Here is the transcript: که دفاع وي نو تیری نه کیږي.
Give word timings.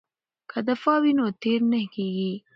که 0.51 0.59
دفاع 0.69 0.97
وي 1.03 1.11
نو 1.17 1.25
تیری 1.41 1.67
نه 1.71 1.79
کیږي. 1.93 2.33